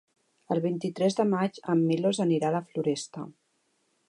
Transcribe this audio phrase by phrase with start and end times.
[0.55, 3.29] El vint-i-tres de maig en Milos anirà a la Floresta.